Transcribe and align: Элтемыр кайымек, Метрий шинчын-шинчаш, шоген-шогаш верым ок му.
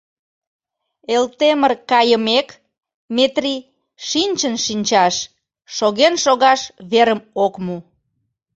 Элтемыр 1.15 1.73
кайымек, 1.89 2.47
Метрий 3.15 3.61
шинчын-шинчаш, 4.07 5.15
шоген-шогаш 5.75 6.61
верым 6.91 7.19
ок 7.45 7.53
му. 7.65 7.77